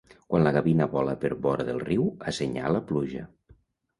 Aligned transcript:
Quan 0.33 0.43
la 0.45 0.51
gavina 0.53 0.87
vola 0.93 1.13
per 1.25 1.29
vora 1.43 1.67
del 1.69 1.83
riu, 1.85 2.07
assenyala 2.31 2.81
pluja. 2.93 3.27